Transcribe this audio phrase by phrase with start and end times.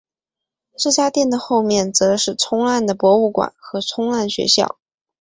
[0.79, 4.79] 这家店的后面则是冲浪的博物馆和冲浪学校。